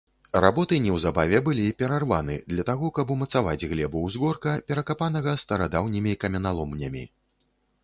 [0.43, 7.09] Работы неўзабаве былі перарваны для таго, каб умацаваць глебу ўзгорка, перакапанага старадаўнімі каменяломнямі.